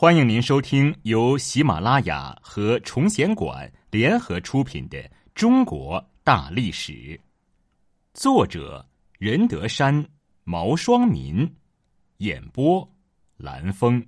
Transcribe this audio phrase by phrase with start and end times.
[0.00, 4.96] 欢迎您收听由喜马拉雅和崇贤馆联合出品的
[5.34, 6.92] 《中国大历史》，
[8.14, 8.88] 作者
[9.18, 10.08] 任德山、
[10.44, 11.52] 毛双民，
[12.18, 12.88] 演播
[13.38, 14.00] 蓝峰，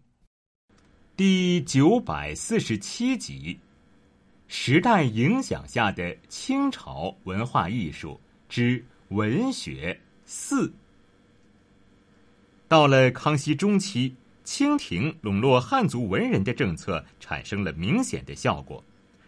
[1.16, 3.58] 第九百四十七集：
[4.46, 10.72] 时代影响下的清朝文化艺术之文学四。
[12.68, 14.14] 到了康熙中期。
[14.44, 18.82] 清廷笼络汉族文人的政策产生了明显的效果，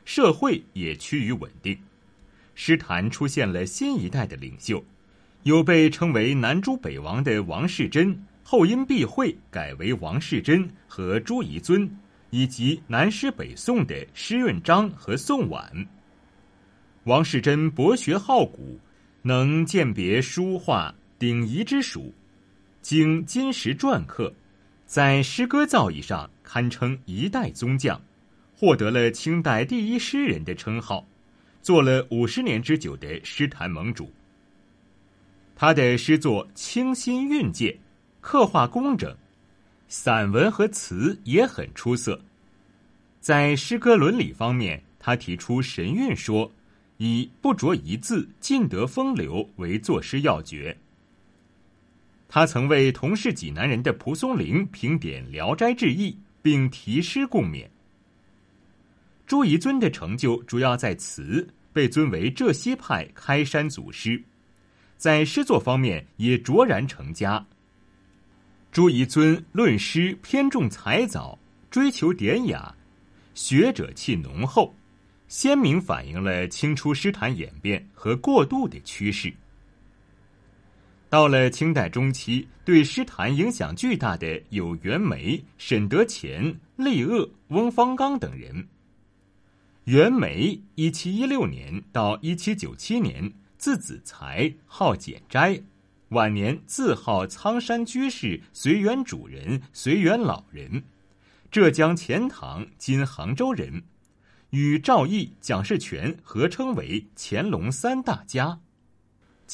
[0.05, 1.79] 社会也趋于稳定。
[2.55, 4.85] 诗坛出现了新一代的领袖，
[5.45, 11.91] 有被称为南朱北王的王士祯，后因避讳改为王士祯和朱彝尊，
[12.31, 15.87] 以及南师北宋的施润章和宋婉。
[17.05, 18.79] 王世贞博学好古，
[19.23, 22.13] 能鉴别书画鼎彝之属，
[22.81, 24.33] 经金石篆刻。
[24.93, 27.99] 在诗歌造诣上堪称一代宗匠，
[28.55, 31.09] 获得了清代第一诗人的称号，
[31.63, 34.13] 做了五十年之久的诗坛盟主。
[35.57, 37.75] 他的诗作清新韵健，
[38.21, 39.17] 刻画工整，
[39.89, 42.21] 散文和词也很出色。
[43.19, 46.53] 在诗歌伦理方面，他提出神韵说，
[46.99, 50.77] 以不着一字，尽得风流为作诗要诀。
[52.35, 57.69] 他曾为同是济南人的蒲松龄评点《聊斋志异》，并题诗共勉。
[59.27, 64.25] 朱彝尊的成就主要在词，被尊为浙西派开山祖师，
[64.97, 67.47] 在诗作方面也卓然成家。
[68.71, 71.39] 朱彝尊论诗偏重才藻，
[71.71, 72.75] 追求典雅，
[73.35, 74.75] 学者气浓厚，
[75.29, 79.31] 鲜明反映了清初诗坛演变和过渡的趋势。
[81.13, 88.67] 到了清代中期，对诗坛影响巨大的有袁枚、沈德潜、厉鄂、翁方刚等人。
[89.85, 95.61] 袁枚（一七一六年到一七九七年），字子才，号简斋，
[96.09, 100.83] 晚年自号苍山居士、随园主人、随园老人，
[101.51, 103.83] 浙江钱塘（今杭州）人，
[104.49, 108.59] 与赵翼、蒋士权合称为乾隆三大家。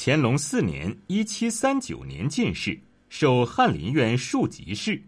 [0.01, 2.79] 乾隆四年（一七三九年）进士，
[3.09, 5.03] 授翰林院庶吉士。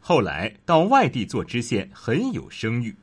[0.00, 2.96] 后来到外地做知县，很有声誉。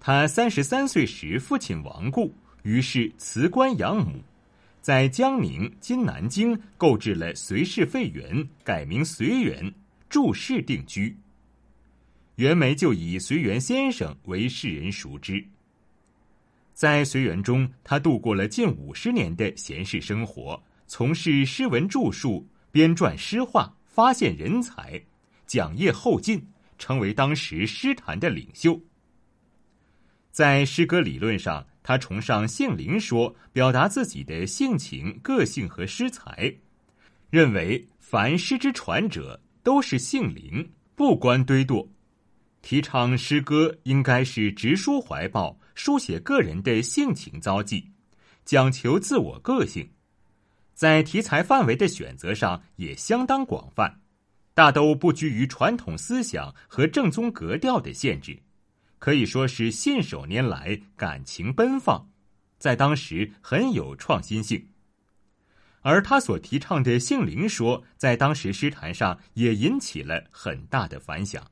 [0.00, 4.18] 他三十三岁时，父亲亡故，于是辞官养母，
[4.80, 9.70] 在江宁（今南京）购置了隋氏废园，改名随园，
[10.08, 11.14] 住世定居。
[12.36, 15.46] 袁枚就以随园先生为世人熟知。
[16.76, 25.02] 在随园中，他度过了近五十年的闲适生活，从事诗文著述、编撰诗画，发现人才，
[25.46, 28.78] 讲业后进，成为当时诗坛的领袖。
[30.30, 36.54] 在诗歌理论上，他崇尚性灵说，表达自己的性情、个性和诗才，
[37.30, 41.88] 认为凡诗之传者都是性灵，不关堆垛，
[42.60, 45.58] 提倡诗歌应该是直抒怀抱。
[45.76, 47.92] 书写个人的性情遭际，
[48.46, 49.88] 讲求自我个性，
[50.72, 54.00] 在题材范围的选择上也相当广泛，
[54.54, 58.42] 大都不拘于传统思想和正宗格调的限制，
[58.98, 62.08] 可以说是信手拈来，感情奔放，
[62.58, 64.68] 在当时很有创新性。
[65.82, 71.48] 而他所提倡的性灵说，在当时诗坛上也引起了很大的反响。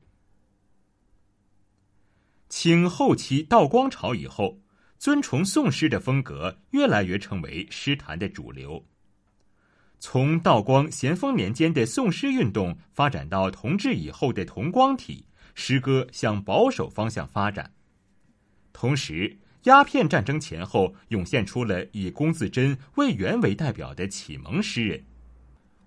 [2.49, 4.59] 清后期道光朝以后，
[4.97, 8.85] 尊崇宋诗的风格越来越成为诗坛的主流。
[9.99, 15.25] 从道光、咸丰年间的宋诗运动发展到同治以后的同光体，
[15.55, 17.73] 诗歌向保守方向发展。
[18.71, 24.99] 同时，鸦片战争前后涌现出了以龚自珍、魏源为代表的启蒙诗人；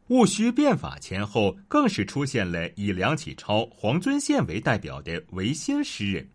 [0.08, 6.28] 戊戌变法前后，更是出现了以梁启超、黄遵宪为代表的维新诗人。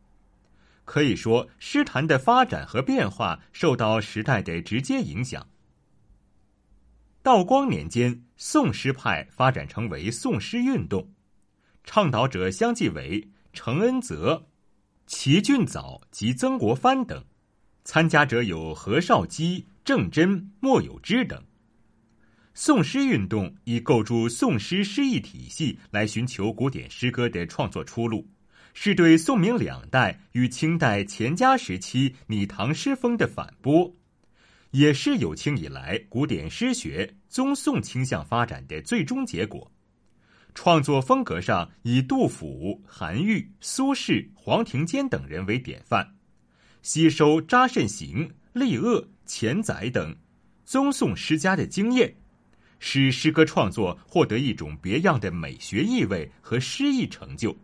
[0.85, 5.47] 可以说，诗坛的发展和变化受到时代的直接影响。
[7.21, 11.09] 道光年间，宋诗派发展成为宋诗运动，
[11.85, 14.45] 倡导者相继为程恩泽、
[15.07, 17.23] 齐俊藻及曾国藩等，
[17.85, 21.41] 参加者有何绍基、郑珍、莫有之等。
[22.53, 28.27] 宋诗运动以构筑宋诗诗意体系来寻求古典诗歌的创作出路。
[28.73, 33.95] 是对宋明两代与清代乾嘉时期拟唐诗风的反驳，
[34.71, 39.71] 也是有清以来古典诗学宗宋倾向发展的最终结果。
[40.55, 46.15] 创作风格上以杜甫、韩愈、苏轼、黄庭坚等人为典范，
[46.81, 50.15] 吸收查慎行、厉鄂、钱载等
[50.63, 52.13] 宗宋诗家的经验，
[52.77, 57.55] 使诗歌创作获得一种别样的美学意味和诗意成就。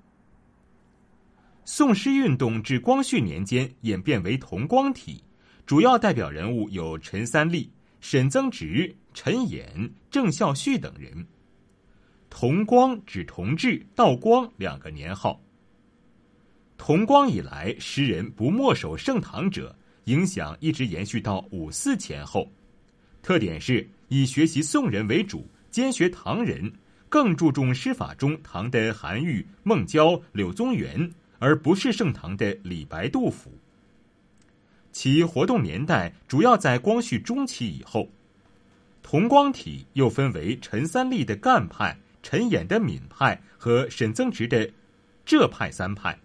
[1.71, 5.23] 宋诗运动至光绪年间演变为同光体，
[5.67, 7.71] 主要代表人物有陈三立、
[8.01, 11.27] 沈曾植、陈衍、郑孝胥等人。
[12.27, 15.39] 同光指同治、道光两个年号。
[16.75, 22.51] 同光以来，诗人不墨守盛唐者，影响一直延续到五四前后。
[23.21, 26.73] 特点是以学习宋人为主，兼学唐人，
[27.09, 31.07] 更注重诗法中唐的韩愈、孟郊、柳宗元。
[31.39, 33.51] 而不是盛唐的李白、杜甫。
[34.91, 38.07] 其活动年代主要在光绪中期以后。
[39.01, 44.69] 同光体又分为陈三立的赣派、陈衍的闽派和沈曾植的
[45.25, 46.15] 浙派三派。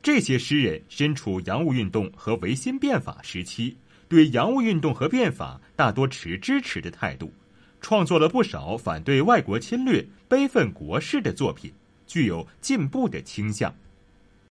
[0.00, 3.76] 这些诗人身处洋务运动和维新变法时期，
[4.08, 7.32] 对洋务运动和变法大多持支持的态度，
[7.80, 11.72] 创作了不少反对外国侵略、悲愤国事的作品。
[12.10, 13.72] 具有进步的倾向。